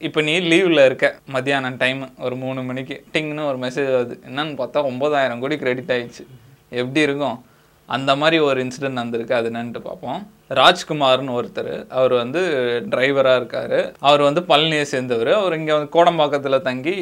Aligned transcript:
இப்போ 0.00 0.20
நீ 0.20 0.32
லீவில் 0.40 0.84
இருக்க. 0.84 1.06
மத்தியானம் 1.26 1.76
டைம் 1.76 2.00
ஒரு 2.18 2.36
மூணு 2.36 2.62
மணிக்கு. 2.62 3.04
டிங்னு 3.12 3.44
ஒரு 3.46 3.58
மெசேஜ் 3.58 3.86
வருது. 3.98 4.16
என்னன்னு 4.30 4.52
பார்த்தா 4.58 4.80
ஒம்பதாயிரம் 4.88 5.38
கோடி 5.38 5.56
கிரெடிட் 5.58 5.92
ஆயிடுச்சு. 5.94 6.24
எப்படி 6.68 7.00
இருக்கும்? 7.00 7.44
அந்த 7.86 8.16
மாதிரி 8.16 8.38
ஒரு 8.38 8.64
இன்சிடென்ட் 8.64 9.00
வந்திருக்கு 9.02 9.34
அது 9.34 9.50
என்னன்ட்டு 9.50 9.80
பார்ப்போம். 9.80 10.30
ராஜ்குமார்னு 10.50 11.34
ஒருத்தர் 11.38 11.86
அவர் 11.88 12.12
வந்து 12.12 12.40
டிரைவராக 12.90 13.36
இருக்கார். 13.36 13.92
அவர் 13.98 14.20
வந்து 14.20 14.40
பழனியை 14.40 14.82
சேர்ந்தவர். 14.82 15.32
அவர் 15.32 15.56
இங்கே 15.58 15.72
வந்து 15.72 15.90
கோடம்பாக்கத்தில் 15.96 16.60
தங்கி 16.60 16.94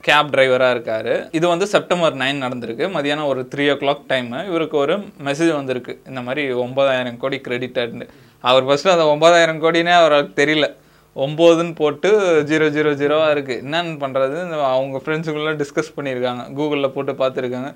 கேப் 0.00 0.32
டிரைவராக 0.34 0.70
இருக்கார். 0.70 1.12
இது 1.30 1.48
வந்து 1.48 1.66
செப்டம்பர் 1.66 2.16
நைன் 2.16 2.42
நடந்திருக்கு. 2.44 2.86
மதியானம் 2.98 3.30
ஒரு 3.32 3.48
த்ரீ 3.54 3.66
ஓ 3.74 3.76
கிளாக் 3.82 4.06
டைமு 4.12 4.46
இவருக்கு 4.46 4.76
ஒரு 4.76 4.96
மெசேஜ் 5.24 5.52
வந்திருக்கு. 5.54 6.02
இந்த 6.06 6.20
மாதிரி 6.20 6.52
ஒன்பதாயிரம் 6.52 7.18
கோடி 7.24 7.40
கிரெடிட்டட்னு 7.48 8.08
அவர் 8.40 8.66
ஃபஸ்ட்டு 8.66 8.94
அந்த 8.96 9.06
ஒன்பதாயிரம் 9.06 9.62
கோடினே 9.62 9.96
அவருக்கு 10.02 10.44
தெரியல. 10.44 10.68
ஒம்போதுன்னு 11.16 11.72
போட்டு 11.80 12.08
ஜீரோ 12.48 12.66
ஜீரோ 12.74 12.90
ஜீரோவாக 13.00 13.32
இருக்குது 13.34 13.62
என்னென்னு 13.64 13.94
பண்ணுறது 14.02 14.36
அவங்க 14.74 14.98
ஃப்ரெண்ட்ஸுக்குள்ளே 15.04 15.54
டிஸ்கஸ் 15.62 15.96
பண்ணியிருக்காங்க. 15.96 16.42
கூகுளில் 16.58 16.94
போட்டு 16.96 17.12
பார்த்துருக்காங்க. 17.22 17.70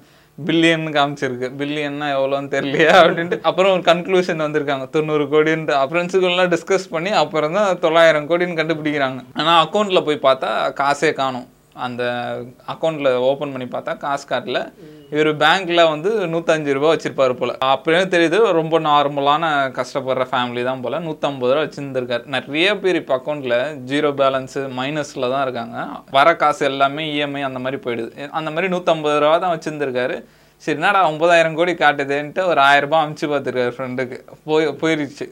பில்லியன் 0.46 0.86
காமிச்சிருக்கு. 0.96 1.48
பில்லியன்னா 1.60 2.06
எவ்வளோன்னு 2.18 2.52
தெரியலையா 2.54 2.94
அப்படின்ட்டு. 3.00 3.38
அப்புறம் 3.48 3.72
ஒரு 3.74 3.82
கன்க்ளூஷன் 3.90 4.44
வந்திருக்காங்க. 4.46 4.86
தொண்ணூறு 4.96 5.26
கோடின்ட்டு 5.34 5.80
ஃப்ரெண்ட்ஸுக்குள்ளெலாம் 5.90 6.52
டிஸ்கஸ் 6.54 6.86
பண்ணி 6.94 7.10
அப்புறம் 7.22 7.56
தான் 7.58 7.80
தொள்ளாயிரம் 7.86 8.28
கோடின்னு 8.30 8.60
கண்டுபிடிக்கிறாங்க. 8.60 9.20
ஆனால் 9.40 9.60
அக்கௌண்ட்டில் 9.64 10.06
போய் 10.08 10.24
பார்த்தா 10.28 10.50
காசே 10.82 11.12
காணும். 11.22 11.48
அந்த 11.86 12.02
அக்கௌண்ட்டில் 12.72 13.08
ஓப்பன் 13.28 13.52
பண்ணி 13.52 13.66
பார்த்தா 13.72 13.92
காசு 14.04 14.24
காட்டில். 14.32 14.60
இவர் 15.14 15.30
பேங்க்கில் 15.42 15.88
வந்து 15.92 16.10
நூற்றஞ்சு 16.32 16.76
ரூபா 16.76 16.90
வச்சிருப்பாரு 16.92 17.34
போல். 17.40 17.54
அப்படின்னு 17.70 18.12
தெரியுது 18.14 18.38
ரொம்ப 18.60 18.78
நார்மலான 18.88 19.50
கஷ்டப்படுற 19.78 20.26
ஃபேமிலி 20.30 20.64
தான் 20.68 20.84
போல். 20.84 20.98
நூற்றம்பது 21.08 21.52
ரூபா 21.54 21.64
வச்சுருந்துருக்காரு. 21.64 22.24
நிறைய 22.36 22.68
பேர் 22.84 23.00
இப்போ 23.02 23.16
அக்கௌண்ட்டில் 23.18 23.58
ஜீரோ 23.90 24.12
பேலன்ஸு 24.22 24.62
மைனஸில் 24.78 25.30
தான் 25.34 25.44
இருக்காங்க. 25.48 25.76
வர 26.18 26.36
காசு 26.44 26.64
எல்லாமே 26.70 27.04
இஎம்ஐ 27.16 27.44
அந்த 27.50 27.62
மாதிரி 27.66 27.80
போயிடுது. 27.86 28.30
அந்த 28.40 28.48
மாதிரி 28.54 28.72
நூற்றம்பது 28.76 29.22
ரூபா 29.26 29.36
தான் 29.44 29.54
வச்சுருந்துருக்காரு. 29.56 30.18
சரி 30.64 30.78
என்னடா 30.78 31.00
ஒன்பதாயிரம் 31.10 31.56
கோடி 31.56 31.72
காட்டுதுன்ட்டு 31.80 32.42
ஒரு 32.50 32.60
ஆயிரம் 32.66 32.84
ரூபாய் 32.84 33.02
அமுச்சு 33.04 33.26
பார்த்துருக்காரு 33.30 33.72
ஃப்ரெண்டுக்கு 33.76 34.18
போய் 34.50 34.66
போயிருச்சு. 34.82 35.26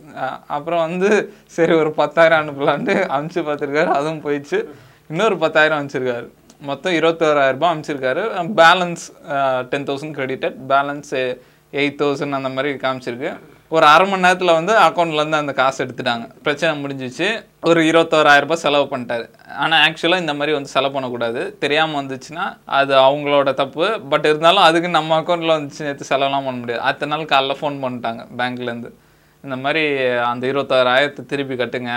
அப்புறம் 0.56 0.82
வந்து 0.86 1.10
சரி 1.56 1.74
ஒரு 1.82 1.90
பத்தாயிரம் 2.00 2.40
அனுப்பலான்ட்டு 2.42 2.96
அமுச்சு 3.16 3.42
பார்த்துருக்காரு. 3.48 3.92
அதுவும் 3.98 4.24
போயிடுச்சு. 4.24 4.60
இன்னொரு 5.12 5.36
பத்தாயிரம் 5.40 5.78
அமைச்சிருக்காரு 5.78 6.26
மொத்தம் 6.68 6.94
இருபத்தோராயிரம் 6.98 7.56
ரூபாய் 7.56 7.72
அமைச்சிருக்காரு 7.74 8.22
balance 8.60 9.02
ten 9.72 9.84
thousand 9.88 10.14
credited 10.18 10.56
balance 10.70 11.10
eight 11.80 11.98
thousand 12.02 12.36
அந்த 12.38 12.50
மாதிரி 12.54 12.70
காமிச்சிருக்கு. 12.84 13.30
ஒரு 13.74 13.86
அரை 13.90 14.06
மணி 14.10 14.24
நேரத்தில் 14.26 14.54
வந்து 14.58 14.72
அக்கௌண்ட்லேருந்து 14.86 15.40
அந்த 15.42 15.54
காசு 15.60 15.78
எடுத்துட்டாங்க. 15.84 16.24
பிரச்சனை 16.46 16.72
முடிஞ்சிச்சு. 16.84 17.28
ஒரு 17.68 17.82
இருபத்தோராயிரம் 17.90 18.46
ரூபாய் 18.46 18.62
செலவு 18.64 18.88
பண்ணிட்டாரு. 18.94 19.26
ஆனால் 19.64 19.78
ஆக்சுவலாக 19.86 20.24
இந்த 20.24 20.36
மாதிரி 20.38 20.56
வந்து 20.58 20.74
செலவு 20.76 20.94
பண்ணக்கூடாது. 20.96 21.42
தெரியாமல் 21.64 22.00
வந்துச்சுன்னா 22.00 22.46
அது 22.80 22.94
அவங்களோட 23.06 23.52
தப்பு. 23.62 23.86
பட் 24.14 24.28
இருந்தாலும் 24.32 24.66
அதுக்கு 24.70 24.96
நம்ம 24.98 25.20
அக்கௌண்ட்டில் 25.20 25.56
வந்துச்சு 25.58 25.86
நேற்று 25.88 26.10
செலவுலாம் 26.14 26.48
பண்ண 26.48 26.58
முடியாது. 26.64 26.84
அடுத்த 26.88 27.12
நாள் 27.14 27.30
காலைல 27.36 27.60
ஃபோன் 27.62 27.80
பண்ணிட்டாங்க 27.86 28.24
பேங்க்லேருந்து 28.40 28.92
இந்த 29.46 29.56
மாதிரி 29.64 29.84
அந்த 30.32 30.44
இருபத்தோராயிரத்தை 30.52 31.24
திருப்பி 31.32 31.56
கட்டுங்க. 31.62 31.94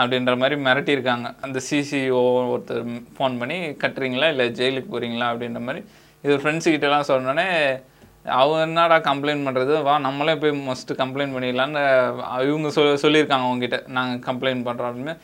அப்படின்ற 0.00 0.32
மாதிரி 0.42 0.56
மிரட்டியிருக்காங்க. 0.66 1.26
அந்த 1.46 1.58
சிசிஓ 1.70 2.22
ஒருத்தர் 2.54 2.84
ஃபோன் 3.16 3.38
பண்ணி 3.40 3.58
கட்டுறீங்களா? 3.82 4.28
இல்லை 4.34 4.46
ஜெயிலுக்கு 4.60 4.92
போகிறீங்களா 4.94 5.26
அப்படின்ற 5.32 5.60
மாதிரி. 5.68 5.82
இது 6.26 6.36
ஃப்ரெண்ட்ஸுக்கிட்டலாம் 6.36 7.04
கிட்டலாம் 7.10 7.82
அவங்க 8.36 8.60
என்னடா 8.66 8.96
கம்ப்ளைண்ட் 9.10 9.46
பண்ணுறது 9.46 9.74
வா 9.86 9.94
நம்மளே 10.04 10.34
போய் 10.42 10.52
மோஸ்ட்டு 10.68 10.94
கம்ப்ளைண்ட் 11.00 11.34
பண்ணிடலான்னு 11.36 11.80
இவங்க 12.50 12.68
சொல் 12.76 13.02
சொல்லியிருக்காங்க 13.02 13.46
அவங்ககிட்ட 13.48 13.78
நாங்கள் 13.96 14.22
கம்ப்ளைண்ட் 14.28 14.66
பண்ணுறோம் 14.68 14.90
அப்படின்னு. 14.92 15.14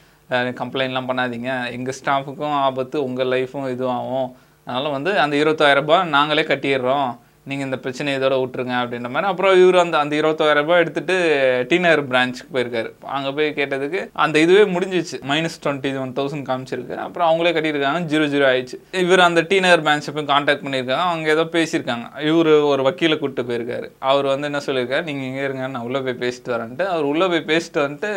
கம்ப்ளைண்ட்லாம் 0.60 1.08
பண்ணாதீங்க. 1.10 1.50
எங்கள் 1.76 1.96
ஸ்டாஃபுக்கும் 2.00 2.56
ஆபத்து 2.66 2.96
உங்கள் 3.04 3.30
லைஃபும் 3.34 3.70
இதுவாகும். 3.74 4.28
அதனால் 4.64 4.94
வந்து 4.96 5.12
அந்த 5.24 5.34
இருபத்தாயிரம் 5.42 5.86
ரூபாய் 5.86 6.08
நாங்களே 6.16 6.42
கட்டிடுறோம். 6.50 7.10
நீங்கள் 7.48 7.66
இந்த 7.66 7.78
பிரச்சனை 7.84 8.14
இதோட 8.16 8.34
விட்டுருங்க 8.40 8.74
அப்படின்ற 8.80 9.08
மாதிரி. 9.12 9.28
அப்புறம் 9.30 9.54
இவர் 9.60 9.76
அந்த 9.82 9.96
அந்த 9.98 10.14
இருபத்தாயிரம் 10.20 10.66
ரூபாய் 10.66 10.82
எடுத்துட்டு 10.82 11.14
டீனர் 11.70 12.02
பிரான்ச்சுக்கு 12.10 12.52
போயிருக்காரு. 12.56 12.90
அங்கே 13.16 13.30
போய் 13.36 13.48
கேட்டதுக்கு 13.58 14.00
அந்த 14.24 14.36
இதுவே 14.44 14.64
முடிஞ்சிச்சு. 14.74 15.18
மைனஸ் 15.30 15.56
டுவெண்ட்டி 15.64 15.92
ஒன் 16.02 16.12
தௌசண்ட் 16.18 16.46
காமிச்சிருக்கு. 16.50 16.96
அப்புறம் 17.06 17.28
அவங்களே 17.28 17.52
கட்டியிருக்காங்க. 17.56 18.02
ஜீரோ 18.12 18.26
ஜீரோ 18.34 18.46
ஆயிடுச்சு. 18.50 18.78
இவர் 19.04 19.26
அந்த 19.28 19.42
டீனர் 19.52 19.84
பிரான்ச்சை 19.86 20.14
போய் 20.18 20.30
காண்டாக்ட் 20.32 20.64
பண்ணியிருக்காங்க. 20.66 21.06
அவங்க 21.12 21.30
ஏதோ 21.36 21.46
பேசியிருக்காங்க. 21.56 22.06
இவர் 22.30 22.52
ஒரு 22.72 22.84
வக்கீலை 22.88 23.18
கூப்பிட்டு 23.18 23.48
போயிருக்காரு. 23.50 23.88
அவர் 24.12 24.30
வந்து 24.34 24.48
என்ன 24.50 24.62
சொல்லியிருக்காரு? 24.66 25.04
நீங்கள் 25.10 25.28
இங்கே 25.30 25.44
இருங்க 25.48 25.66
நான் 25.66 25.86
உள்ளே 25.88 26.02
போய் 26.08 26.20
பேசிட்டு 26.24 26.54
வரேன்ட்டு. 26.56 26.86
அவர் 26.94 27.10
உள்ளே 27.12 27.28
போய் 27.34 27.48
பேசிட்டு 27.52 27.80
வந்துட்டு 27.86 28.12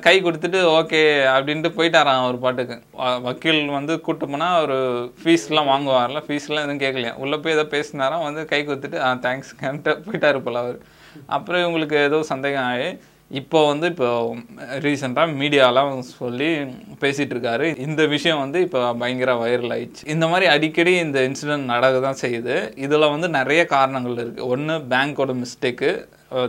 கை 0.00 0.22
கொடுத்துட்டு 0.22 0.58
ஓகே 0.72 1.00
அப்படின்ட்டு 1.28 1.68
போயிட்டாராம் 1.70 2.22
அவர் 2.22 2.38
பாட்டுக்கு. 2.38 2.76
வ- 2.98 3.22
வக்கீல் 3.22 3.68
வந்து 3.68 4.00
கூட்டு 4.00 4.28
போனால் 4.28 4.56
அவர் 4.56 4.74
ஃபீஸ்லாம் 5.20 5.70
வாங்குவார்ல 5.70 6.22
ஃபீஸ்லாம் 6.26 6.64
எதுவும் 6.64 6.80
கேட்கலையா? 6.80 7.16
உள்ளே 7.16 7.36
போய் 7.36 7.52
ஏதோ 7.52 7.64
பேசினாராம் 7.70 8.22
வந்து 8.22 8.44
கை 8.44 8.66
கொடுத்துட்டு 8.66 9.00
ஆ 9.00 9.14
தேங்க்ஸ்ன்ட்டு 9.22 9.94
போயிட்டாரு 10.06 10.42
போல 10.42 10.58
அவர். 10.58 10.78
அப்புறம் 11.26 11.62
இவங்களுக்கு 11.62 11.96
ஏதோ 12.02 12.22
சந்தேகம் 12.22 12.64
ஆகி 12.64 12.90
இப்போ 13.40 13.58
வந்து 13.70 13.86
இப்போ 13.92 14.08
ரீசெண்டாக 14.84 15.36
மீடியாலாம் 15.40 15.92
சொல்லி 16.16 16.48
பேசிகிட்டு 17.02 17.34
இருக்காரு 17.34 17.66
இந்த 17.84 18.02
விஷயம் 18.14 18.42
வந்து 18.44 18.58
இப்போ 18.66 18.80
பயங்கர 19.02 19.34
வைரல் 19.42 19.74
ஆயிடுச்சு 19.76 20.08
இந்த 20.14 20.24
மாதிரி 20.32 20.46
அடிக்கடி 20.54 20.92
இந்த 21.04 21.18
இன்சிடென்ட் 21.28 21.72
நடக்க 21.74 22.00
தான் 22.06 22.20
செய்யுது. 22.24 22.56
இதில் 22.86 23.12
வந்து 23.14 23.30
நிறைய 23.38 23.62
காரணங்கள் 23.76 24.18
இருக்குது 24.22 24.48
ஒன்று 24.54 24.76
பேங்க்கோட 24.92 25.34
மிஸ்டேக்கு 25.42 25.92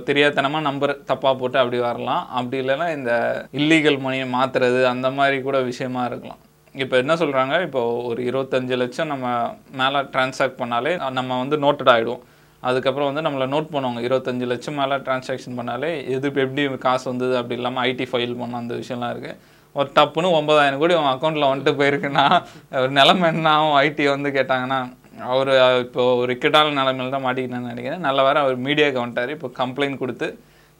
தெரியாதனமாக 0.09 0.67
நம்பர் 0.69 0.93
தப்பாக 1.11 1.35
போட்டு 1.39 1.57
அப்படி 1.61 1.79
வரலாம். 1.87 2.23
அப்படி 2.39 2.57
இல்லைன்னா 2.63 2.89
இந்த 2.97 3.13
இல்லீகல் 3.59 4.03
மணியை 4.05 4.27
மாற்றுறது 4.35 4.81
அந்த 4.93 5.07
மாதிரி 5.19 5.39
கூட 5.47 5.57
விஷயமா 5.71 6.03
இருக்கலாம். 6.09 6.41
இப்போ 6.83 6.95
என்ன 7.01 7.13
சொல்கிறாங்க 7.21 7.55
இப்போ 7.65 7.81
ஒரு 8.09 8.21
இருபத்தஞ்சு 8.29 8.75
லட்சம் 8.83 9.11
நம்ம 9.13 9.25
மேலே 9.81 9.99
டிரான்சாக்ட் 10.13 10.61
பண்ணாலே 10.61 10.93
நம்ம 11.17 11.37
வந்து 11.41 11.57
நோட்டட் 11.65 11.91
ஆகிடும் 11.95 12.21
அதுக்கப்புறம் 12.69 13.09
வந்து 13.09 13.23
நம்மளை 13.25 13.45
நோட் 13.53 13.71
பண்ணுவாங்க. 13.73 14.01
இருபத்தஞ்சு 14.07 14.45
லட்சம் 14.51 14.77
மேலே 14.81 14.97
டிரான்சாக்ஷன் 15.07 15.57
பண்ணாலே 15.59 15.91
எது 16.15 16.29
இப்போ 16.31 16.41
எப்படி 16.45 16.63
காசு 16.87 17.05
வந்தது 17.11 17.33
அப்படி 17.39 17.57
இல்லாமல் 17.59 17.83
ஐடி 17.89 18.05
ஃபைல் 18.11 18.35
பண்ண 18.41 18.61
அந்த 18.63 18.75
விஷயம்லாம் 18.81 19.13
இருக்குது 19.15 19.39
ஒரு 19.79 19.89
டப்புன்னு 19.97 20.35
ஒன்பதாயிரம் 20.39 20.81
கோடி 20.81 20.95
உன் 21.01 21.11
அக்கௌண்ட்டில் 21.13 21.49
வந்துட்டு 21.51 21.71
போயிருக்குன்னா 21.79 22.25
ஒரு 22.81 22.91
நிலமை 22.97 23.27
என்ன? 23.33 23.47
ஆகும் 23.57 23.77
ஐடி 23.85 24.03
வந்து 24.15 24.31
கேட்டாங்கன்னா 24.37 24.79
அவர் 25.31 25.51
இப்போ 25.85 26.03
ஒரு 26.21 26.31
இக்கட்டான 26.35 26.73
நிலைமையில 26.79 27.13
தான் 27.15 27.25
மாட்டிக்கிட்டேன்னு 27.25 27.71
நினைக்கிறேன். 27.73 28.03
நல்ல 28.07 28.19
வேறு 28.27 28.39
அவர் 28.43 28.55
மீடியாவுக்கு 28.67 29.01
வந்துட்டார். 29.03 29.31
இப்போ 29.37 29.49
கம்ப்ளைண்ட் 29.61 30.01
கொடுத்து 30.03 30.27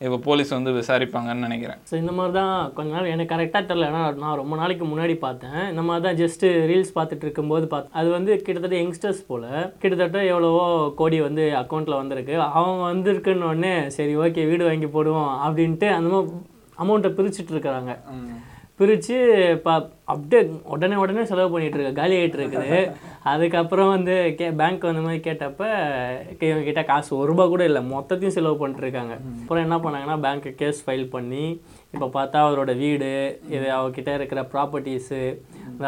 இப்போ 0.06 0.18
போலீஸ் 0.28 0.50
வந்து 0.56 0.72
விசாரிப்பாங்கன்னு 0.78 1.46
நினைக்கிறேன். 1.48 1.80
ஸோ 1.90 1.94
இந்த 2.02 2.14
மாதிரி 2.18 2.34
தான் 2.40 2.56
கொஞ்ச 2.78 2.90
நாள் 2.96 3.12
எனக்கு 3.14 3.34
கரெக்டாக 3.34 3.64
தெரில 3.70 3.90
ஏன்னா 3.92 4.02
நான் 4.24 4.40
ரொம்ப 4.42 4.54
நாளைக்கு 4.62 4.86
முன்னாடி 4.92 5.16
பார்த்தேன். 5.26 5.60
இந்த 5.72 5.84
மாதிரி 5.88 6.04
தான் 6.08 6.20
ஜஸ்ட்டு 6.22 6.48
ரீல்ஸ் 6.72 6.96
பார்த்துட்டு 6.98 7.26
இருக்கும்போது 7.28 7.68
பார்த்து 7.74 7.96
அது 8.00 8.10
வந்து 8.18 8.32
கிட்டத்தட்ட 8.46 8.78
யங்ஸ்டர்ஸ் 8.82 9.22
போல். 9.30 9.50
கிட்டத்தட்ட 9.84 10.22
எவ்வளவோ 10.32 10.66
கோடி 11.02 11.20
வந்து 11.28 11.46
அக்கௌண்ட்டில் 11.62 12.02
வந்திருக்கு. 12.02 12.36
அவங்க 12.60 12.82
வந்திருக்குன்னு 12.92 13.50
உடனே 13.52 13.76
சரி 13.98 14.16
ஓகே 14.26 14.48
வீடு 14.52 14.70
வாங்கி 14.70 14.90
போடுவோம் 14.98 15.32
அப்படின்ட்டு 15.46 15.90
அந்த 15.98 16.10
மாதிரி 16.16 16.42
அமௌண்ட்டை 16.84 17.12
பிரிச்சுட்டு 17.20 17.54
இருக்கிறாங்க. 17.56 17.94
பிரித்து 18.80 19.16
இப்போ 19.52 19.74
அப்படியே 20.06 20.40
உடனே 20.64 20.96
உடனே 20.96 21.26
செலவு 21.26 21.52
பண்ணிட்டு 21.52 21.78
இருக்கு 21.78 21.94
காலி 21.94 22.16
ஆகிட்டு 22.16 22.38
இருக்குது. 22.40 22.78
அதுக்கப்புறம் 23.32 23.90
வந்து 23.90 24.36
கே 24.36 24.52
பேங்க் 24.52 24.86
அந்த 24.86 25.02
மாதிரி 25.02 25.22
கேட்டப்ப 25.22 25.64
கே- 26.40 26.50
இவங்க 26.50 26.64
கிட்ட 26.64 26.84
காசு 26.84 27.18
ஒரு 27.18 27.28
ரூபா 27.28 27.48
கூட 27.48 27.64
இல்லை 27.64 27.82
மொத்தத்தையும் 27.92 28.36
செலவு 28.38 28.58
பண்ணிட்டு 28.58 28.82
இருக்காங்க. 28.82 29.14
அப்புறம் 29.42 29.64
என்ன 29.64 29.78
பண்ணாங்கன்னா 29.78 30.18
பேங்க்கு 30.26 30.56
கேஸ் 30.56 30.86
ஃபைல் 30.86 31.10
பண்ணி 31.10 31.46
இப்போ 31.94 32.08
பார்த்தா 32.14 32.40
அவரோட 32.44 32.78
வீடு 32.78 33.12
இது 33.50 33.68
அவர்கிட்ட 33.72 34.14
இருக்கிற 34.14 34.42
ப்ராப்பர்ட்டிஸு 34.54 35.22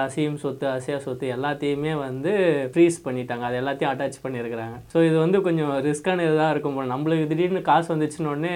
அசீம் 0.03 0.33
சொத்து 0.35 0.67
அசையா 0.67 0.97
சொத்து 0.97 1.33
எல்லாத்தையுமே 1.35 1.99
வந்து 1.99 2.31
ஃப்ரீஸ் 2.73 2.97
பண்ணிட்டாங்க. 3.05 3.39
அது 3.41 3.61
எல்லாத்தையும் 3.61 3.91
அட்டாச் 3.93 4.23
பண்ணியிருக்கிறாங்க. 4.23 4.77
ஸோ 4.93 5.05
இது 5.05 5.17
வந்து 5.17 5.41
கொஞ்சம் 5.41 5.83
ரிஸ்க்கான 5.83 6.25
இதாக 6.29 6.49
இருக்கும் 6.49 6.75
போல. 6.75 6.95
நம்மளுக்கு 6.95 7.27
திடீர்னு 7.27 7.61
காசு 7.61 7.95
வந்துச்சுன்னு 7.95 8.27
உடனே 8.27 8.55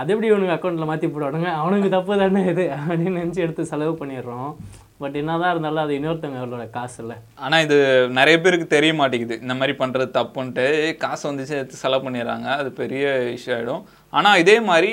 அது 0.00 0.10
எப்படி 0.12 0.28
இவனுக்கு 0.30 0.54
அக்கௌண்ட்டில் 0.54 0.88
மாற்றி 0.88 1.06
போடுவானுங்க? 1.12 1.50
அவனுக்கு 1.60 1.88
தப்பு 1.94 2.18
தானே 2.22 2.40
இது? 2.52 2.64
அப்படின்னு 2.78 3.20
நினச்சி 3.20 3.44
எடுத்து 3.44 3.62
செலவு 3.70 3.92
பண்ணிடுறோம். 4.00 4.50
பட் 5.02 5.16
என்னதான் 5.20 5.52
இருந்தாலும் 5.52 5.82
அது 5.84 5.96
இன்னொருத்தவங்களோட 5.98 6.64
காசு 6.74 6.96
இல்லை. 7.02 7.16
ஆனால் 7.44 7.62
இது 7.66 7.76
நிறைய 8.18 8.36
பேருக்கு 8.44 8.66
தெரிய 8.74 8.92
மாட்டேங்குது. 9.00 9.36
இந்த 9.44 9.54
மாதிரி 9.60 9.74
பண்ணுறது 9.80 10.06
தப்புன்ட்டு. 10.18 10.64
காசு 11.04 11.24
வந்துச்சு 11.28 11.54
எடுத்து 11.58 11.82
செலவு 11.82 12.04
பண்ணிடுறாங்க. 12.06 12.48
அது 12.60 12.70
பெரிய 12.80 13.04
இஷ்யூ 13.36 13.52
ஆகிடும் 13.56 13.82
ஆனால் 14.18 14.40
இதே 14.42 14.56
மாதிரி 14.70 14.90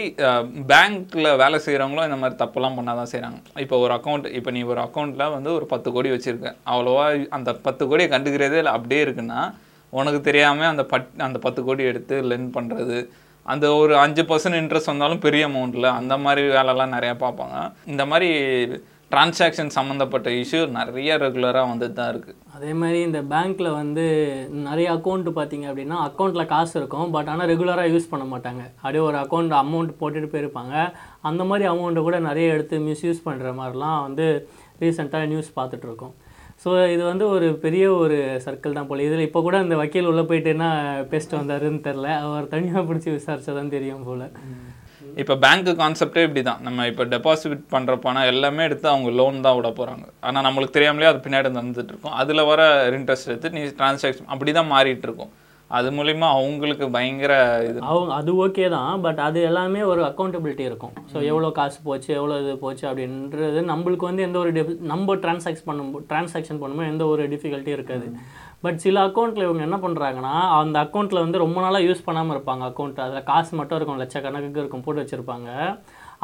பேங்க்கில் 0.72 1.30
வேலை 1.44 1.60
செய்கிறவங்களும் 1.66 2.08
இந்த 2.10 2.20
மாதிரி 2.22 2.38
தப்பெல்லாம் 2.44 2.78
பண்ணால் 2.78 3.00
தான் 3.02 3.12
செய்கிறாங்க 3.14 3.62
இப்போ 3.66 3.78
ஒரு 3.86 3.94
அக்கௌண்ட் 3.98 4.28
இப்போ 4.40 4.52
நீ 4.56 4.64
ஒரு 4.74 4.82
அக்கௌண்ட்டில் 4.86 5.34
வந்து 5.36 5.52
ஒரு 5.58 5.68
பத்து 5.74 5.92
கோடி 5.98 6.12
வச்சுருக்க. 6.16 6.52
அவ்வளோவா 6.72 7.06
அந்த 7.40 7.54
பத்து 7.68 7.84
கோடியை 7.92 8.10
கண்டுக்கிறதே 8.16 8.62
இல்லை. 8.64 8.76
அப்படியே 8.80 9.04
இருக்குன்னா 9.08 9.42
உனக்கு 10.00 10.20
தெரியாமல் 10.28 10.72
அந்த 10.74 10.84
பட் 10.92 11.10
அந்த 11.28 11.38
பத்து 11.48 11.62
கோடி 11.66 11.84
எடுத்து 11.92 12.16
லென் 12.30 12.48
பண்ணுறது 12.56 12.98
அந்த 13.52 13.66
ஒரு 13.82 13.94
அஞ்சு 14.06 14.24
பர்சன்ட் 14.30 14.60
இன்ட்ரெஸ்ட் 14.62 14.92
வந்தாலும் 14.92 15.24
பெரிய 15.28 15.44
அமௌண்ட்டில் 15.50 15.96
அந்த 16.00 16.14
மாதிரி 16.26 16.44
வேலைலாம் 16.58 16.96
நிறையா 16.96 17.16
பார்ப்பாங்க. 17.24 17.56
இந்த 17.94 18.04
மாதிரி 18.12 18.30
டிரான்சாக்ஷன் 19.12 19.74
சம்மந்தப்பட்ட 19.76 20.28
இஷ்யூ 20.42 20.62
நிறைய 20.78 21.18
ரெகுலராக 21.24 21.72
வந்துட்டு 21.72 21.98
தான் 21.98 22.12
இருக்குது 22.14 22.40
அதே 22.58 22.72
மாதிரி 22.82 23.00
இந்த 23.08 23.20
பேங்க்கில் 23.32 23.70
வந்து 23.80 24.06
நிறைய 24.68 24.88
அக்கௌண்ட் 24.96 25.30
பார்த்தீங்க 25.38 25.66
அப்படின்னா 25.72 25.98
அக்கௌண்ட்டில் 26.08 26.50
காசு 26.54 26.74
இருக்கும். 26.80 27.12
பட் 27.16 27.30
ஆனால் 27.34 27.50
ரெகுலராக 27.52 27.92
யூஸ் 27.94 28.10
பண்ண 28.12 28.26
மாட்டாங்க. 28.34 28.64
அப்படியே 28.82 29.04
ஒரு 29.10 29.18
அக்கௌண்ட் 29.24 29.54
அமௌண்ட் 29.62 29.94
போட்டுட்டு 30.02 30.32
போயிருப்பாங்க. 30.34 30.76
அந்த 31.32 31.44
மாதிரி 31.52 31.68
அமௌண்ட்டை 31.74 32.04
கூட 32.08 32.20
நிறைய 32.30 32.56
எடுத்து 32.56 32.78
மிஸ்யூஸ் 32.90 33.26
பண்ணுற 33.28 33.52
மாதிரிலாம் 33.60 34.00
வந்து 34.08 34.28
ரீசெண்டாக 34.84 35.32
நியூஸ் 35.34 35.56
பார்த்துட்ருக்கோம் 35.60 36.16
ஸோ 36.64 36.72
இது 36.96 37.02
வந்து 37.12 37.26
ஒரு 37.36 37.48
பெரிய 37.64 37.86
ஒரு 38.02 38.18
சர்க்கிள் 38.44 38.76
தான் 38.78 38.88
போல. 38.90 39.04
இதில் 39.08 39.26
இப்போ 39.28 39.40
கூட 39.48 39.56
அந்த 39.64 39.76
வக்கீல் 39.80 40.10
உள்ளே 40.12 40.24
போயிட்டு 40.30 40.50
என்ன 40.56 40.68
பேசிட்டு 41.12 41.36
வந்தாருன்னு 41.40 41.82
தெரில 41.88 42.08
அவர் 42.28 42.52
தனியாக 42.54 42.84
பிடிச்சி 42.90 43.10
விசாரிச்சா 43.16 43.54
தான் 43.58 43.74
தெரியும் 43.76 44.06
போல். 44.10 44.24
இப்போ 45.22 45.34
பேங்க்கு 45.44 45.72
கான்செப்டே 45.82 46.22
இப்படி 46.28 46.42
தான் 46.50 46.62
நம்ம 46.66 46.86
இப்போ 46.92 47.04
டெபாசிட் 47.14 47.66
பண்ணுற 47.74 47.96
பணம் 48.06 48.30
எல்லாமே 48.34 48.62
எடுத்து 48.68 48.88
அவங்க 48.92 49.10
லோன் 49.20 49.44
தான் 49.46 49.58
விட 49.58 49.70
போகிறாங்க 49.80 50.06
ஆனால் 50.28 50.46
நம்மளுக்கு 50.48 50.78
தெரியாமலே 50.78 51.10
அது 51.12 51.20
பின்னாடி 51.26 51.50
வந்துட்டு 51.60 51.94
இருக்கும். 51.94 52.16
அதில் 52.22 52.48
வர 52.52 52.62
இன்ட்ரெஸ்ட் 53.00 53.32
எடுத்து 53.32 53.56
நீ 53.58 53.64
டிரான்சாக்ஷன் 53.82 54.32
அப்படி 54.36 54.54
தான் 54.60 54.72
மாறிட்டு 54.76 55.08
இருக்கும். 55.10 55.32
அது 55.78 55.90
மூலிமா 55.98 56.28
அவங்களுக்கு 56.38 56.86
பயங்கர 56.96 57.34
இது. 57.70 57.80
அவங்க 57.92 58.12
அது 58.20 58.32
ஓகே 58.46 58.66
தான் 58.76 59.02
பட் 59.06 59.20
அது 59.28 59.40
எல்லாமே 59.50 59.82
ஒரு 59.92 60.02
அக்கௌண்டபிலிட்டி 60.10 60.64
இருக்கும். 60.70 60.94
ஸோ 61.12 61.18
எவ்வளோ 61.32 61.50
காசு 61.60 61.80
போச்சு 61.88 62.10
எவ்வளோ 62.20 62.38
இது 62.44 62.54
போச்சு 62.66 62.86
அப்படின்றது 62.90 63.62
நம்மளுக்கு 63.72 64.10
வந்து 64.10 64.26
எந்த 64.28 64.40
ஒரு 64.44 64.52
டிஃபி 64.58 64.76
நம்ம 64.94 65.16
டிரான்சாக்ஸ் 65.24 65.68
பண்ணும்போது 65.70 66.08
டிரான்சாக்ஷன் 66.12 66.62
பண்ணும்போது 66.64 66.92
எந்த 66.94 67.06
ஒரு 67.14 67.26
டிஃபிகல்ட்டியும் 67.34 67.80
இருக்காது. 67.80 68.08
பட் 68.66 68.80
சில 68.86 68.98
அக்கௌண்ட்டில் 69.08 69.48
இவங்க 69.48 69.64
என்ன 69.68 69.78
பண்ணுறாங்கன்னா 69.86 70.36
அந்த 70.62 70.78
அக்கௌண்ட்டில் 70.86 71.24
வந்து 71.26 71.44
ரொம்ப 71.46 71.58
நாளாக 71.66 71.88
யூஸ் 71.88 72.08
பண்ணாமல் 72.08 72.36
இருப்பாங்க 72.36 72.64
அக்கௌண்ட் 72.70 73.04
அதில் 73.06 73.28
காசு 73.32 73.52
மட்டும் 73.60 73.78
இருக்கும் 73.80 74.02
லட்சக்கணக்குக்கு 74.04 74.64
இருக்கும் 74.64 74.86
போட்டு 74.86 75.04
வச்சுருப்பாங்க. 75.04 75.50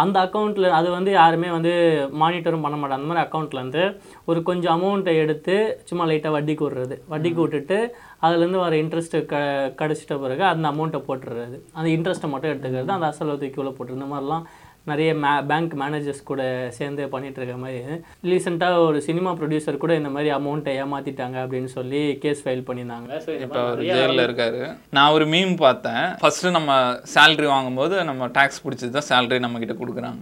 அந்த 0.03 0.17
அக்கௌண்ட்டில் 0.25 0.67
அது 0.79 0.87
வந்து 0.95 1.11
யாருமே 1.19 1.49
வந்து 1.55 1.73
மானிட்டரும் 2.21 2.65
பண்ண 2.65 2.75
மாட்டாங்க. 2.79 2.99
அந்த 2.99 3.09
மாதிரி 3.09 3.23
அக்கௌண்ட்லேருந்து 3.25 3.83
ஒரு 4.29 4.39
கொஞ்சம் 4.49 4.75
அமௌண்ட்டை 4.77 5.13
எடுத்து 5.23 5.55
சும்மா 5.89 6.05
லைட்டாக 6.09 6.35
வட்டிக்கு 6.37 6.65
விடுறது. 6.67 6.97
வட்டிக்கு 7.13 7.41
விட்டுட்டு 7.43 7.77
அதுலேருந்து 8.25 8.63
வர 8.65 8.75
இன்ட்ரெஸ்ட்டு 8.83 9.19
க 9.31 9.35
கிடச்சிட்ட 9.81 10.15
பிறகு 10.23 10.43
அந்த 10.53 10.65
அமௌண்ட்டை 10.71 11.01
போட்டுடுறது 11.09 11.57
அந்த 11.77 11.87
இன்ட்ரெஸ்ட்டை 11.95 12.31
மட்டும் 12.33 12.51
எடுத்துக்கிறது. 12.53 12.95
அந்த 12.97 13.09
அசல் 13.11 13.39
தூக்கி 13.43 13.61
உள்ள 13.63 13.73
போட்டுரு 13.77 13.99
இந்த 13.99 14.09
மாதிரிலாம் 14.13 14.45
நிறைய 14.91 15.09
மே 15.23 15.31
பேங்க் 15.51 15.73
மேனேஜர்ஸ் 15.81 16.21
கூட 16.29 16.41
சேர்ந்து 16.77 17.03
பண்ணிட்டு 17.13 17.39
இருக்க 17.41 17.55
மாதிரி 17.63 17.99
ரீசெண்டாக 18.29 18.85
ஒரு 18.87 18.99
சினிமா 19.07 19.31
ப்ரொடியூசர் 19.39 19.81
கூட 19.83 19.95
இந்த 20.01 20.11
மாதிரி 20.15 20.31
அமௌண்ட்டை 20.39 20.73
ஏமாற்றிட்டாங்க 20.83 21.37
அப்படின்னு 21.43 21.71
சொல்லி 21.77 22.01
கேஸ் 22.25 22.43
ஃபைல் 22.45 22.65
பண்ணியிருந்தாங்க. 22.69 23.11
இப்போ 23.45 23.59
அவர் 23.65 23.85
ஜெயிலில் 23.91 24.25
இருக்காரு. 24.27 24.61
நான் 24.97 25.13
ஒரு 25.17 25.27
மீம் 25.35 25.55
பார்த்தேன். 25.65 26.03
ஃபர்ஸ்ட் 26.23 26.49
நம்ம 26.57 26.81
சேலரி 27.15 27.49
வாங்கும்போது 27.55 27.97
நம்ம 28.11 28.31
டேக்ஸ் 28.39 28.63
பிடிச்சது 28.65 28.95
தான் 28.97 29.09
சேலரி 29.13 29.39
நம்ம 29.45 29.59
கிட்ட 29.63 29.75
கொடுக்குறாங்க. 29.83 30.21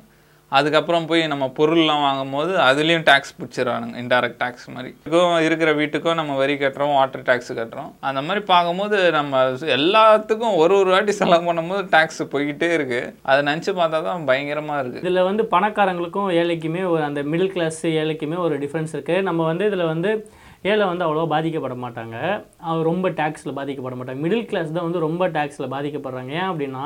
அதுக்கப்புறம் 0.52 1.08
போய் 1.10 1.22
நம்ம 1.32 1.46
பொருள்லாம் 1.58 2.04
வாங்கும்போது 2.06 2.52
அதுலேயும் 2.68 3.06
டேக்ஸ் 3.10 3.34
பிடிச்சிடறானுங்க 3.40 3.96
இன்டைரக்ட் 4.04 4.40
டேக்ஸ் 4.44 4.68
மாதிரி. 4.76 4.92
இதுக்கும் 5.06 5.44
இருக்கிற 5.48 5.70
வீட்டுக்கும் 5.80 6.18
நம்ம 6.20 6.36
வரி 6.42 6.56
கட்டுறோம் 6.62 6.94
வாட்டர் 6.98 7.26
டேக்ஸ் 7.30 7.52
கட்டுறோம். 7.60 7.90
அந்த 8.10 8.22
மாதிரி 8.28 8.44
பார்க்கும்போது 8.54 8.98
நம்ம 9.18 9.42
எல்லாத்துக்கும் 9.78 10.56
ஒரு 10.64 10.76
ஒரு 10.82 10.90
வாட்டி 10.96 11.16
செலவு 11.20 11.48
பண்ணும்போது 11.50 11.84
டேக்ஸ் 11.96 12.22
போய்கிட்டே 12.34 12.72
இருக்கு. 12.78 13.02
அதை 13.30 13.40
நினச்சி 13.52 13.74
பார்த்தா 13.82 14.02
தான் 14.10 14.28
பயங்கரமாக 14.32 14.82
இருக்கு. 14.84 15.04
இதில் 15.06 15.28
வந்து 15.30 15.46
பணக்காரங்களுக்கும் 15.56 16.32
ஏழைக்குமே 16.42 16.84
ஒரு 16.94 17.04
அந்த 17.10 17.24
மிடில் 17.34 17.54
கிளாஸ் 17.58 17.82
ஏழைக்குமே 18.02 18.40
ஒரு 18.48 18.58
டிஃப்ரென்ஸ் 18.66 18.96
இருக்குது 18.98 19.28
நம்ம 19.30 19.44
வந்து 19.52 19.68
இதில் 19.72 19.92
வந்து 19.94 20.12
ஏழை 20.72 20.84
வந்து 20.90 21.06
அவ்வளோ 21.06 21.26
பாதிக்கப்பட 21.34 21.76
மாட்டாங்க. 21.86 22.18
அவர் 22.70 22.90
ரொம்ப 22.92 23.10
டேக்ஸில் 23.20 23.58
பாதிக்கப்பட 23.60 23.96
மாட்டாங்க. 23.98 24.22
மிடில் 24.26 24.48
கிளாஸ் 24.52 24.76
தான் 24.78 24.88
வந்து 24.88 25.06
ரொம்ப 25.08 25.24
டேக்ஸில் 25.38 25.72
பாதிக்கப்படுறாங்க. 25.76 26.32
ஏன் 26.40 26.50
அப்படின்னா 26.52 26.84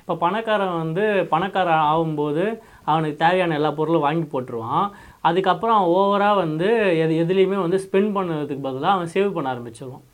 இப்போ 0.00 0.16
பணக்காரன் 0.24 0.78
வந்து 0.82 1.04
பணக்காரன் 1.34 1.84
ஆகும்போது 1.90 2.44
அவனுக்கு 2.92 3.20
தேவையான 3.24 3.56
எல்லா 3.58 3.70
பொருளும் 3.78 4.06
வாங்கி 4.06 4.26
போட்டுருவான். 4.32 4.86
அதுக்கப்புறம் 5.28 5.76
அவன் 5.78 5.94
ஓவராக 6.00 6.40
வந்து 6.44 6.68
எது 7.04 7.14
எதுலேயுமே 7.24 7.60
வந்து 7.66 7.78
ஸ்பெண்ட் 7.84 8.12
பண்ணுறதுக்கு 8.16 8.66
பதிலாக 8.68 8.96
அவன் 8.96 9.12
சேவ் 9.14 9.36
பண்ண 9.36 9.52
ஆரம்பிச்சிருவான். 9.54 10.04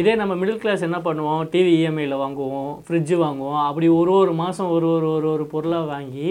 இதே 0.00 0.12
நம்ம 0.20 0.32
மிடில் 0.40 0.60
கிளாஸ் 0.62 0.86
என்ன 0.86 0.98
பண்ணுவோம்? 1.06 1.42
டிவி 1.52 1.70
இஎம்ஐயில் 1.78 2.22
வாங்குவோம் 2.24 2.72
ஃப்ரிட்ஜு 2.86 3.16
வாங்குவோம். 3.22 3.60
அப்படி 3.68 3.86
ஒரு 4.00 4.12
ஒரு 4.22 4.32
மாதம் 4.42 4.72
ஒரு 4.76 4.88
ஒரு 4.96 5.08
ஒரு 5.16 5.28
ஒரு 5.36 5.44
பொருளாக 5.52 5.90
வாங்கி 5.94 6.28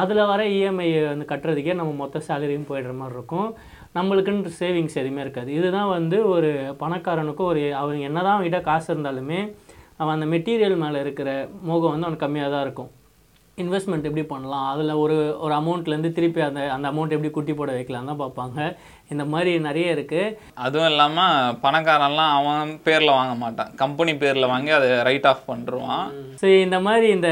அதில் 0.00 0.28
வர 0.32 0.40
இஎம்ஐ 0.56 0.88
வந்து 1.10 1.26
கட்டுறதுக்கே 1.32 1.74
நம்ம 1.80 1.94
மொத்த 2.02 2.22
சேலரியும் 2.28 2.68
போயிடுற 2.70 2.92
மாதிரி 3.00 3.16
இருக்கும். 3.18 3.48
நம்மளுக்குன்னு 3.96 4.52
சேவிங்ஸ் 4.60 5.00
எதுவுமே 5.02 5.22
இருக்காது. 5.26 5.50
இதுதான் 5.58 5.90
வந்து 5.96 6.18
ஒரு 6.34 6.50
பணக்காரனுக்கும் 6.82 7.50
ஒரு 7.52 7.62
அவங்க 7.80 8.08
என்னதான் 8.10 8.36
அவங்ககிட்ட 8.36 8.60
காசு 8.68 8.88
இருந்தாலுமே 8.94 9.40
அவன் 10.02 10.16
அந்த 10.16 10.26
மெட்டீரியல் 10.34 10.80
மேலே 10.82 10.98
இருக்கிற 11.04 11.30
மோகம் 11.68 11.92
வந்து 11.94 12.06
அவனுக்கு 12.06 12.26
கம்மியாக 12.26 12.50
தான் 12.54 12.64
இருக்கும். 12.66 12.90
இன்வெஸ்ட்மெண்ட் 13.62 14.08
எப்படி 14.08 14.24
பண்ணலாம்? 14.32 14.66
அதில் 14.72 15.00
ஒரு 15.04 15.16
ஒரு 15.44 15.54
அமௌண்ட்லேருந்து 15.60 16.12
திருப்பி 16.18 16.40
அந்த 16.48 16.62
அந்த 16.76 16.86
அமௌண்ட் 16.92 17.14
எப்படி 17.16 17.32
குட்டி 17.36 17.54
போட 17.58 17.70
வைக்கலாம் 17.78 18.10
தான் 18.10 18.22
பார்ப்பாங்க. 18.22 18.58
இந்த 19.12 19.24
மாதிரி 19.32 19.50
நிறைய 19.66 19.94
இருக்குது 19.96 20.32
அதுவும் 20.64 20.88
இல்லாமல் 20.92 21.54
பணக்காரன்லாம் 21.64 22.32
அவன் 22.38 22.72
பேரில் 22.86 23.16
வாங்க 23.18 23.34
மாட்டான். 23.42 23.70
கம்பெனி 23.82 24.12
பேரில் 24.22 24.50
வாங்கி 24.52 24.72
அதை 24.78 24.88
ரைட் 25.08 25.28
ஆஃப் 25.30 25.46
பண்ணிருவான் 25.50 26.08
சரி 26.42 26.56
இந்த 26.66 26.78
மாதிரி 26.86 27.06
இந்த 27.16 27.30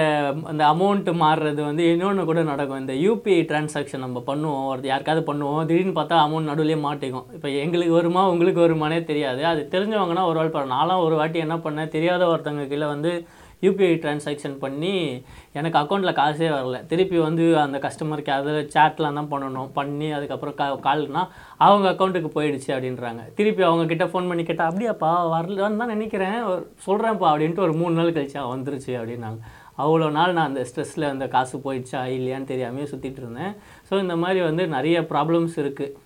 இந்த 0.53 0.65
அமௌண்ட் 0.75 1.11
மாறுறது 1.25 1.61
வந்து 1.69 1.85
இன்னொன்று 1.93 2.29
கூட 2.31 2.43
நடக்கும். 2.53 2.83
இந்த 2.85 2.95
யூபிஐ 3.05 3.41
டிரான்சாக்ஷன் 3.51 4.05
நம்ம 4.07 4.23
பண்ணுவோம். 4.31 4.67
ஒரு 4.73 4.91
யாருக்காவது 4.93 5.25
பண்ணுவோம். 5.31 5.65
திடீர்னு 5.71 5.99
பார்த்தா 6.01 6.23
அமௌண்ட் 6.27 6.51
நடுவுலேயே 6.53 6.81
மாட்டிக்கும். 6.89 7.27
இப்போ 7.39 7.49
எங்களுக்கு 7.65 7.99
வருமா? 7.99 8.23
உங்களுக்கு 8.35 8.65
வருமானே 8.67 9.01
தெரியாது. 9.11 9.43
அது 9.53 9.63
தெரிஞ்சவங்கன்னா 9.75 10.25
ஒரு 10.31 10.39
வாட்டி 10.39 10.55
பாரு 10.57 10.75
நான்லாம் 10.77 11.05
ஒரு 11.07 11.17
வாட்டி 11.23 11.39
என்ன 11.47 11.59
பண்ணேன்? 11.67 11.93
தெரியாத 11.97 12.25
ஒருத்தவங்க 12.33 12.67
கீழே 12.73 12.87
வந்து 12.95 13.13
யூபிஐ 13.65 13.93
டிரான்சாக்ஷன் 14.05 14.57
பண்ணி 14.65 14.95
எனக்கு 15.59 15.79
அக்கௌண்ட்டில் 15.81 16.17
காசே 16.21 16.49
வரல. 16.55 16.79
திருப்பி 16.91 17.19
வந்து 17.27 17.45
அந்த 17.65 17.77
கஸ்டமருக்கு 17.85 18.33
அதில் 18.39 18.71
சேட்லாம் 18.75 19.19
தான் 19.19 19.31
பண்ணணும். 19.35 19.71
பண்ணி 19.79 20.09
அதுக்கப்புறம் 20.17 20.57
கா 20.61 20.67
கால்னா 20.87 21.23
அவங்க 21.67 21.87
அக்கௌண்ட்டுக்கு 21.93 22.31
போயிடுச்சு 22.37 22.71
அப்படின்றாங்க. 22.77 23.23
திருப்பி 23.39 23.65
அவங்கக்கிட்ட 23.69 24.07
ஃபோன் 24.13 24.31
பண்ணி 24.31 24.45
கேட்டால் 24.49 24.71
அப்படியாப்பா 24.71 25.13
வரலன்னு 25.35 25.81
தான் 25.83 25.95
நினைக்கிறேன். 25.97 26.39
சொல்கிறேன்ப்பா 26.89 27.31
அப்படின்ட்டு 27.33 27.67
ஒரு 27.69 27.77
மூணு 27.83 27.97
நாள் 28.01 28.17
கழிச்சா 28.19 28.43
வந்துருச்சு 28.55 28.93
அப்படின்னாங்க. 29.01 29.41
அவ்வளோ 29.85 30.07
நாள் 30.17 30.35
நான் 30.37 30.49
அந்த 30.51 30.63
ஸ்ட்ரெஸ்ஸில் 30.69 31.13
அந்த 31.15 31.25
காசு 31.35 31.57
போயிடுச்சா 31.65 32.03
இல்லையான்னு 32.17 32.51
தெரியாமே 32.53 32.85
சுற்றிட்டு 32.93 33.21
இருந்தேன். 33.25 33.55
ஸோ 33.89 33.95
இந்த 34.05 34.15
மாதிரி 34.23 34.41
வந்து 34.49 34.65
நிறைய 34.77 35.01
ப்ராப்ளம்ஸ் 35.11 35.57
இருக்குது 35.63 35.97